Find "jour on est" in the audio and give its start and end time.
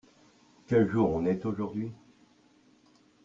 0.89-1.45